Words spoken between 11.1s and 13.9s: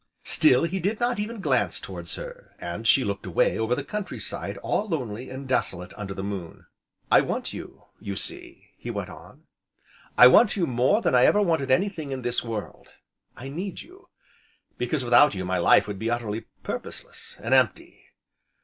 I ever wanted anything in this world. I need